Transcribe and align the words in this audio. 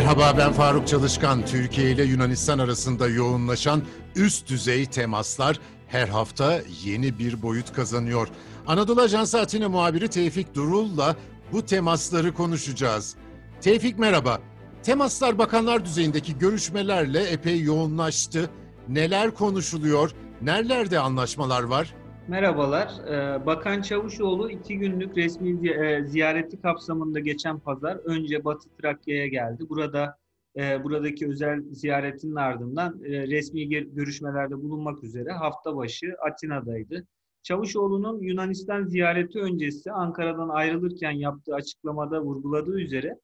Merhaba 0.00 0.34
ben 0.38 0.52
Faruk 0.52 0.88
Çalışkan. 0.88 1.46
Türkiye 1.46 1.90
ile 1.90 2.04
Yunanistan 2.04 2.58
arasında 2.58 3.08
yoğunlaşan 3.08 3.82
üst 4.16 4.48
düzey 4.48 4.86
temaslar 4.86 5.60
her 5.88 6.08
hafta 6.08 6.60
yeni 6.84 7.18
bir 7.18 7.42
boyut 7.42 7.72
kazanıyor. 7.72 8.28
Anadolu 8.66 9.00
Ajansı 9.00 9.40
Atina 9.40 9.68
muhabiri 9.68 10.08
Tevfik 10.08 10.54
Durul'la 10.54 11.16
bu 11.52 11.66
temasları 11.66 12.34
konuşacağız. 12.34 13.16
Tevfik 13.60 13.98
merhaba. 13.98 14.40
Temaslar 14.82 15.38
bakanlar 15.38 15.84
düzeyindeki 15.84 16.38
görüşmelerle 16.38 17.22
epey 17.22 17.60
yoğunlaştı. 17.62 18.50
Neler 18.88 19.30
konuşuluyor? 19.30 20.10
Nerelerde 20.42 20.98
anlaşmalar 20.98 21.62
var? 21.62 21.94
Merhabalar. 22.30 22.92
Ee, 23.08 23.46
Bakan 23.46 23.82
Çavuşoğlu 23.82 24.50
iki 24.50 24.78
günlük 24.78 25.16
resmi 25.16 25.68
e, 25.68 26.04
ziyareti 26.04 26.60
kapsamında 26.60 27.20
geçen 27.20 27.58
pazar 27.58 27.96
önce 27.96 28.44
Batı 28.44 28.68
Trakya'ya 28.76 29.26
geldi. 29.26 29.64
Burada 29.68 30.16
e, 30.56 30.84
buradaki 30.84 31.28
özel 31.28 31.62
ziyaretinin 31.70 32.34
ardından 32.34 33.04
e, 33.04 33.26
resmi 33.26 33.68
görüşmelerde 33.68 34.62
bulunmak 34.62 35.04
üzere 35.04 35.32
hafta 35.32 35.76
başı 35.76 36.16
Atina'daydı. 36.30 37.06
Çavuşoğlu'nun 37.42 38.20
Yunanistan 38.20 38.84
ziyareti 38.84 39.40
öncesi 39.40 39.92
Ankara'dan 39.92 40.48
ayrılırken 40.48 41.12
yaptığı 41.12 41.54
açıklamada 41.54 42.22
vurguladığı 42.22 42.80
üzere 42.80 43.18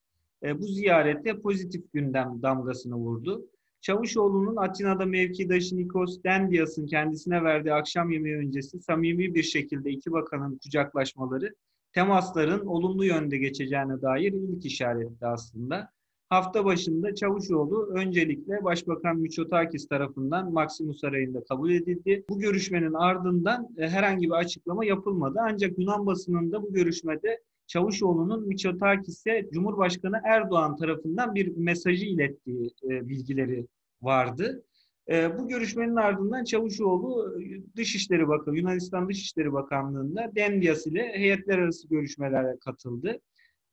bu 0.54 0.66
ziyarete 0.66 1.40
pozitif 1.40 1.92
gündem 1.92 2.42
damgasını 2.42 2.94
vurdu. 2.94 3.46
Çavuşoğlu'nun 3.86 4.56
Atina'da 4.56 5.06
mevkidaşı 5.06 5.76
Nikos 5.76 6.22
Dendias'ın 6.24 6.86
kendisine 6.86 7.44
verdiği 7.44 7.72
akşam 7.72 8.10
yemeği 8.10 8.36
öncesi 8.36 8.80
samimi 8.80 9.34
bir 9.34 9.42
şekilde 9.42 9.90
iki 9.90 10.12
bakanın 10.12 10.58
kucaklaşmaları 10.58 11.54
temasların 11.92 12.66
olumlu 12.66 13.04
yönde 13.04 13.38
geçeceğine 13.38 14.02
dair 14.02 14.32
ilk 14.32 14.66
işaretti 14.66 15.26
aslında. 15.26 15.90
Hafta 16.28 16.64
başında 16.64 17.14
Çavuşoğlu 17.14 17.86
öncelikle 17.94 18.64
Başbakan 18.64 19.18
Miçotakis 19.18 19.88
tarafından 19.88 20.52
Maximus 20.52 21.00
Sarayı'nda 21.00 21.44
kabul 21.44 21.70
edildi. 21.70 22.24
Bu 22.28 22.38
görüşmenin 22.38 22.94
ardından 22.94 23.68
e, 23.78 23.88
herhangi 23.88 24.26
bir 24.26 24.34
açıklama 24.34 24.84
yapılmadı. 24.84 25.38
Ancak 25.42 25.78
Yunan 25.78 26.06
basınında 26.06 26.62
bu 26.62 26.72
görüşmede 26.72 27.40
Çavuşoğlu'nun 27.66 28.48
Miçotakis'e 28.48 29.48
Cumhurbaşkanı 29.52 30.20
Erdoğan 30.24 30.76
tarafından 30.76 31.34
bir 31.34 31.56
mesajı 31.56 32.06
ilettiği 32.06 32.70
e, 32.84 33.08
bilgileri 33.08 33.66
vardı. 34.02 34.64
E, 35.10 35.38
bu 35.38 35.48
görüşmenin 35.48 35.96
ardından 35.96 36.44
Çavuşoğlu 36.44 37.38
Dışişleri 37.76 38.28
Bakanı, 38.28 38.56
Yunanistan 38.56 39.08
Dışişleri 39.08 39.52
Bakanlığı'nda 39.52 40.32
Dendias 40.36 40.86
ile 40.86 41.12
heyetler 41.12 41.58
arası 41.58 41.88
görüşmelere 41.88 42.56
katıldı. 42.64 43.20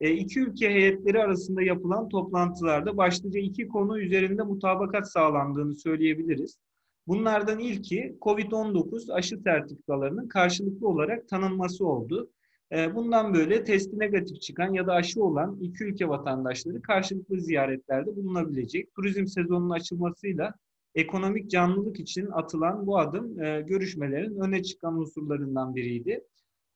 E, 0.02 0.12
iki 0.12 0.40
ülke 0.40 0.70
heyetleri 0.70 1.20
arasında 1.20 1.62
yapılan 1.62 2.10
toplantılarda 2.10 2.98
başlıca 2.98 3.40
iki 3.40 3.68
konu 3.68 4.00
üzerinde 4.00 4.44
mutabakat 4.44 5.12
sağlandığını 5.12 5.76
söyleyebiliriz. 5.76 6.58
Bunlardan 7.08 7.60
ilki 7.60 8.18
COVID-19 8.22 9.14
aşı 9.14 9.38
sertifikalarının 9.38 10.28
karşılıklı 10.28 10.88
olarak 10.88 11.28
tanınması 11.28 11.88
oldu. 11.88 12.30
E, 12.74 12.96
bundan 12.96 13.34
böyle 13.34 13.64
testi 13.64 14.00
negatif 14.00 14.42
çıkan 14.42 14.74
ya 14.74 14.88
da 14.88 14.94
aşı 14.94 15.24
olan 15.24 15.58
iki 15.62 15.84
ülke 15.84 16.10
vatandaşları 16.10 16.82
karşılıklı 16.82 17.42
ziyaretlerde 17.42 18.16
bulunabilecek. 18.16 18.94
Turizm 18.96 19.26
sezonunun 19.26 19.70
açılmasıyla 19.70 20.54
ekonomik 20.96 21.50
canlılık 21.50 22.00
için 22.00 22.28
atılan 22.32 22.88
bu 22.88 23.00
adım 23.00 23.44
e, 23.44 23.62
görüşmelerin 23.62 24.36
öne 24.36 24.64
çıkan 24.64 25.00
unsurlarından 25.00 25.76
biriydi. 25.76 26.24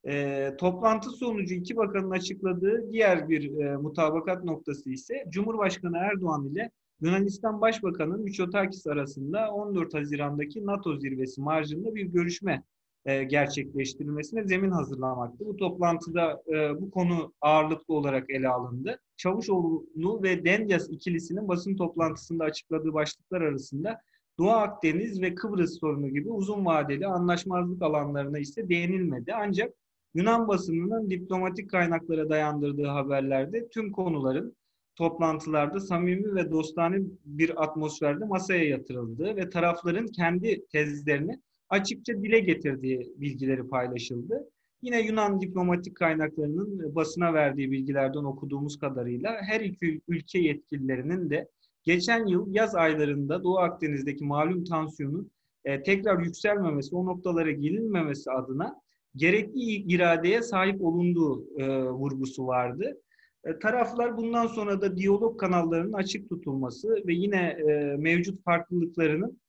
E, 0.08 0.53
toplantı 0.58 1.09
sonucu 1.09 1.56
iki 1.56 1.78
bakanın 1.78 2.12
açıkladığı 2.12 2.91
diğer 2.91 3.30
bir 3.30 3.59
e, 3.59 3.78
mutabakat 3.78 4.44
noktası 4.44 4.90
ise 4.90 5.25
Cumhurbaşkanı 5.30 5.97
Erdoğan 5.97 6.46
ile 6.46 6.72
Yunanistan 7.02 7.62
Başbakanı 7.62 8.18
Mitsotakis 8.18 8.88
arasında 8.88 9.52
14 9.52 9.94
Haziran'daki 9.94 10.66
NATO 10.66 10.97
zirvesi 10.97 11.41
marjında 11.41 11.96
bir 11.96 12.06
görüşme 12.06 12.63
e, 13.07 13.23
gerçekleştirilmesine 13.23 14.44
zemin 14.44 14.72
hazırlamaktı. 14.72 15.45
Bu 15.45 15.57
toplantıda 15.57 16.44
e, 16.47 16.81
bu 16.81 16.91
konu 16.91 17.34
ağırlıklı 17.41 17.94
olarak 17.94 18.29
ele 18.29 18.50
alındı. 18.50 19.00
Çavuşoğlu 19.18 20.23
ve 20.23 20.45
Dendyas 20.45 20.90
ikilisinin 20.90 21.47
basın 21.47 21.75
toplantısında 21.75 22.44
açıkladığı 22.44 22.94
başlıklar 22.94 23.41
arasında 23.41 24.01
Doğu 24.40 24.50
Akdeniz 24.50 25.22
ve 25.22 25.35
Kıbrıs 25.35 25.79
sorunu 25.79 26.07
gibi 26.09 26.29
uzun 26.29 26.66
vadeli 26.66 27.07
anlaşmazlık 27.07 27.81
alanlarına 27.81 28.40
ise 28.40 28.69
değinilmedi. 28.69 29.34
Ancak 29.34 29.74
Yunan 30.13 30.47
basınının 30.47 31.09
diplomatik 31.09 31.72
kaynaklara 31.72 32.29
dayandırdığı 32.29 32.88
haberlerde 32.88 33.68
tüm 33.69 33.91
konuların 33.91 34.56
toplantılarda 34.95 35.79
samimi 35.79 36.35
ve 36.35 36.51
dostane 36.51 36.97
bir 37.25 37.63
atmosferde 37.63 38.25
masaya 38.25 38.63
yatırıldığı 38.63 39.35
ve 39.35 39.50
tarafların 39.50 40.07
kendi 40.07 40.66
tezlerini 40.68 41.41
açıkça 41.69 42.13
dile 42.13 42.39
getirdiği 42.39 43.13
bilgileri 43.17 43.67
paylaşıldı. 43.67 44.50
Yine 44.81 45.01
Yunan 45.01 45.41
diplomatik 45.41 45.95
kaynaklarının 45.95 46.95
basına 46.95 47.33
verdiği 47.33 47.72
bilgilerden 47.72 48.23
okuduğumuz 48.23 48.79
kadarıyla 48.79 49.38
her 49.41 49.61
iki 49.61 50.01
ülke 50.07 50.39
yetkililerinin 50.39 51.29
de 51.29 51.47
geçen 51.83 52.25
yıl 52.25 52.53
yaz 52.53 52.75
aylarında 52.75 53.44
Doğu 53.44 53.57
Akdeniz'deki 53.57 54.25
malum 54.25 54.63
tansiyonun 54.63 55.31
e, 55.66 55.83
tekrar 55.83 56.23
yükselmemesi, 56.23 56.95
o 56.95 57.06
noktalara 57.06 57.51
gelinmemesi 57.51 58.31
adına 58.31 58.81
gerekli 59.16 59.61
iradeye 59.94 60.41
sahip 60.41 60.81
olunduğu 60.81 61.59
e, 61.59 61.83
vurgusu 61.89 62.47
vardı. 62.47 63.01
E, 63.45 63.59
taraflar 63.59 64.17
bundan 64.17 64.47
sonra 64.47 64.81
da 64.81 64.97
diyalog 64.97 65.39
kanallarının 65.39 65.94
açık 65.94 66.29
tutulması 66.29 66.88
ve 67.07 67.13
yine 67.13 67.57
mevcut 67.97 68.44
farklılıklarının 68.44 69.39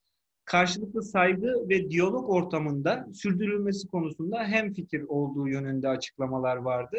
karşılıklı 0.49 1.03
saygı 1.03 1.69
ve 1.69 1.91
diyalog 1.91 2.31
ortamında 2.31 3.09
sürdürülmesi 3.15 3.89
konusunda 3.89 4.45
hem 4.45 4.73
fikir 4.73 5.03
olduğu 5.03 5.49
yönünde 5.49 5.89
açıklamalar 5.89 6.57
vardı. 6.57 6.97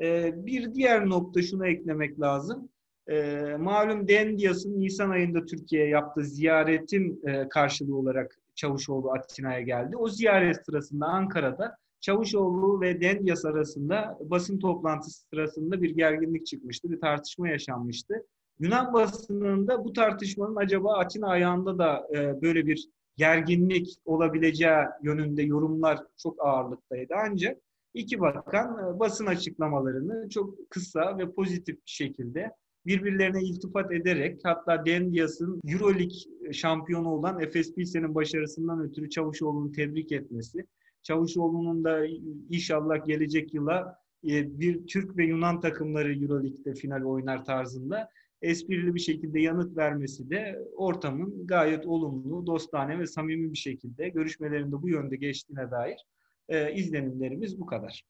Ee, 0.00 0.46
bir 0.46 0.74
diğer 0.74 1.08
nokta 1.08 1.42
şunu 1.42 1.66
eklemek 1.66 2.20
lazım. 2.20 2.68
Ee, 3.08 3.56
malum 3.58 4.08
Dendias'ın 4.08 4.80
Nisan 4.80 5.10
ayında 5.10 5.44
Türkiye'ye 5.44 5.88
yaptığı 5.88 6.24
ziyaretin 6.24 7.22
e, 7.26 7.48
karşılığı 7.48 7.96
olarak 7.96 8.38
Çavuşoğlu 8.54 9.12
Atina'ya 9.12 9.60
geldi. 9.60 9.96
O 9.96 10.08
ziyaret 10.08 10.64
sırasında 10.66 11.06
Ankara'da 11.06 11.76
Çavuşoğlu 12.00 12.80
ve 12.80 13.00
Dendias 13.00 13.44
arasında 13.44 14.18
basın 14.20 14.58
toplantısı 14.58 15.28
sırasında 15.28 15.82
bir 15.82 15.90
gerginlik 15.90 16.46
çıkmıştı, 16.46 16.90
bir 16.90 17.00
tartışma 17.00 17.48
yaşanmıştı. 17.48 18.14
Yunan 18.58 18.92
basınında 18.92 19.84
bu 19.84 19.92
tartışmanın 19.92 20.56
acaba 20.56 20.98
Atina 20.98 21.28
ayağında 21.28 21.78
da 21.78 22.08
e, 22.14 22.42
böyle 22.42 22.66
bir 22.66 22.88
gerginlik 23.16 23.96
olabileceği 24.04 24.84
yönünde 25.02 25.42
yorumlar 25.42 25.98
çok 26.16 26.46
ağırlıktaydı. 26.46 27.14
Ancak 27.16 27.58
iki 27.94 28.20
bakan 28.20 28.78
e, 28.78 28.98
basın 28.98 29.26
açıklamalarını 29.26 30.28
çok 30.28 30.70
kısa 30.70 31.18
ve 31.18 31.32
pozitif 31.32 31.76
bir 31.76 31.90
şekilde 31.90 32.50
birbirlerine 32.86 33.42
iltifat 33.42 33.92
ederek 33.92 34.40
hatta 34.44 34.86
Dendias'ın 34.86 35.60
Euroleague 35.64 36.52
şampiyonu 36.52 37.08
olan 37.08 37.40
Efes 37.40 37.74
Pilsen'in 37.74 38.14
başarısından 38.14 38.80
ötürü 38.80 39.10
Çavuşoğlu'nu 39.10 39.72
tebrik 39.72 40.12
etmesi, 40.12 40.66
Çavuşoğlu'nun 41.02 41.84
da 41.84 42.06
inşallah 42.50 43.06
gelecek 43.06 43.54
yıla 43.54 43.98
e, 44.24 44.60
bir 44.60 44.86
Türk 44.86 45.16
ve 45.16 45.24
Yunan 45.24 45.60
takımları 45.60 46.22
Euroleague'de 46.22 46.74
final 46.74 47.02
oynar 47.02 47.44
tarzında 47.44 48.08
esprili 48.42 48.94
bir 48.94 49.00
şekilde 49.00 49.40
yanıt 49.40 49.76
vermesi 49.76 50.30
de 50.30 50.58
ortamın 50.76 51.46
gayet 51.46 51.86
olumlu, 51.86 52.46
dostane 52.46 52.98
ve 52.98 53.06
samimi 53.06 53.52
bir 53.52 53.58
şekilde 53.58 54.08
görüşmelerinde 54.08 54.82
bu 54.82 54.88
yönde 54.88 55.16
geçtiğine 55.16 55.70
dair 55.70 56.06
e, 56.48 56.74
izlenimlerimiz 56.74 57.60
bu 57.60 57.66
kadar. 57.66 58.04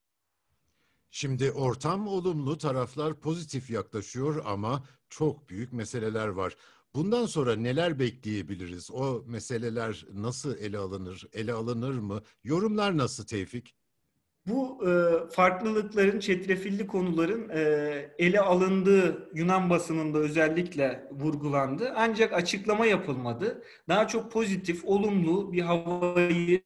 Şimdi 1.11 1.51
ortam 1.51 2.07
olumlu, 2.07 2.57
taraflar 2.57 3.19
pozitif 3.19 3.69
yaklaşıyor 3.69 4.43
ama 4.45 4.83
çok 5.09 5.49
büyük 5.49 5.73
meseleler 5.73 6.27
var. 6.27 6.55
Bundan 6.95 7.25
sonra 7.25 7.55
neler 7.55 7.99
bekleyebiliriz? 7.99 8.91
O 8.91 9.23
meseleler 9.27 10.05
nasıl 10.13 10.57
ele 10.57 10.77
alınır? 10.77 11.27
Ele 11.33 11.53
alınır 11.53 11.99
mı? 11.99 12.21
Yorumlar 12.43 12.97
nasıl 12.97 13.25
Tevfik? 13.25 13.75
Bu 14.47 14.87
e, 14.87 14.91
farklılıkların, 15.31 16.19
çetrefilli 16.19 16.87
konuların 16.87 17.49
e, 17.49 17.61
ele 18.17 18.39
alındığı 18.39 19.29
Yunan 19.33 19.69
basınında 19.69 20.17
özellikle 20.17 21.07
vurgulandı. 21.11 21.93
Ancak 21.95 22.33
açıklama 22.33 22.85
yapılmadı. 22.85 23.63
Daha 23.89 24.07
çok 24.07 24.31
pozitif, 24.31 24.85
olumlu 24.85 25.53
bir 25.53 25.61
havayı 25.61 26.61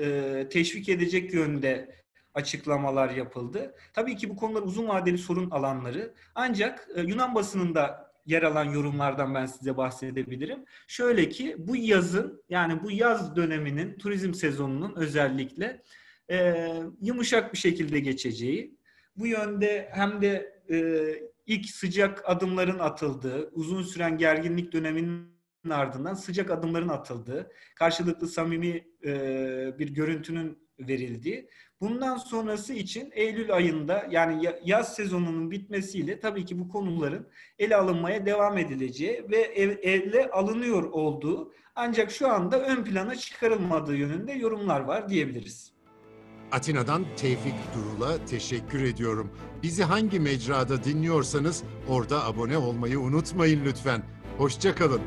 e, 0.00 0.48
teşvik 0.50 0.88
edecek 0.88 1.34
yönde 1.34 1.94
açıklamalar 2.34 3.10
yapıldı. 3.10 3.74
Tabii 3.92 4.16
ki 4.16 4.30
bu 4.30 4.36
konular 4.36 4.62
uzun 4.62 4.88
vadeli 4.88 5.18
sorun 5.18 5.50
alanları. 5.50 6.14
Ancak 6.34 6.88
e, 6.96 7.00
Yunan 7.00 7.34
basınında 7.34 8.10
yer 8.26 8.42
alan 8.42 8.64
yorumlardan 8.64 9.34
ben 9.34 9.46
size 9.46 9.76
bahsedebilirim. 9.76 10.64
Şöyle 10.88 11.28
ki 11.28 11.56
bu 11.58 11.76
yazın 11.76 12.42
yani 12.48 12.82
bu 12.82 12.90
yaz 12.90 13.36
döneminin 13.36 13.98
turizm 13.98 14.34
sezonunun 14.34 14.92
özellikle 14.96 15.82
e, 16.30 16.66
yumuşak 17.00 17.52
bir 17.52 17.58
şekilde 17.58 18.00
geçeceği, 18.00 18.76
bu 19.16 19.26
yönde 19.26 19.88
hem 19.92 20.22
de 20.22 20.62
e, 20.70 20.76
ilk 21.46 21.70
sıcak 21.70 22.22
adımların 22.24 22.78
atıldığı, 22.78 23.50
uzun 23.52 23.82
süren 23.82 24.18
gerginlik 24.18 24.72
döneminin 24.72 25.34
ardından 25.70 26.14
sıcak 26.14 26.50
adımların 26.50 26.88
atıldığı, 26.88 27.50
karşılıklı 27.76 28.28
samimi 28.28 28.86
e, 29.04 29.14
bir 29.78 29.94
görüntünün 29.94 30.58
verildiği. 30.80 31.48
Bundan 31.80 32.16
sonrası 32.16 32.72
için 32.72 33.10
Eylül 33.12 33.52
ayında 33.54 34.06
yani 34.10 34.44
ya- 34.44 34.58
yaz 34.64 34.94
sezonunun 34.94 35.50
bitmesiyle 35.50 36.20
tabii 36.20 36.44
ki 36.44 36.58
bu 36.58 36.68
konuların 36.68 37.28
ele 37.58 37.76
alınmaya 37.76 38.26
devam 38.26 38.58
edileceği 38.58 39.24
ve 39.30 39.36
ele 39.36 40.30
alınıyor 40.30 40.82
olduğu 40.82 41.52
ancak 41.74 42.10
şu 42.10 42.28
anda 42.28 42.62
ön 42.66 42.84
plana 42.84 43.16
çıkarılmadığı 43.16 43.96
yönünde 43.96 44.32
yorumlar 44.32 44.80
var 44.80 45.08
diyebiliriz. 45.08 45.73
Atina'dan 46.52 47.04
Tevfik 47.16 47.54
Durul'a 47.74 48.26
teşekkür 48.26 48.82
ediyorum. 48.82 49.30
Bizi 49.62 49.84
hangi 49.84 50.20
mecrada 50.20 50.84
dinliyorsanız 50.84 51.62
orada 51.88 52.24
abone 52.24 52.58
olmayı 52.58 53.00
unutmayın 53.00 53.64
lütfen. 53.64 54.02
Hoşçakalın. 54.38 55.00